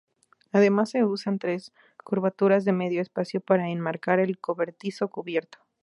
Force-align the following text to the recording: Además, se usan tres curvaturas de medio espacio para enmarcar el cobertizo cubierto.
Además, 0.51 0.89
se 0.89 1.03
usan 1.05 1.37
tres 1.37 1.73
curvaturas 2.03 2.65
de 2.65 2.71
medio 2.71 3.03
espacio 3.03 3.39
para 3.39 3.69
enmarcar 3.69 4.19
el 4.19 4.39
cobertizo 4.39 5.09
cubierto. 5.09 5.59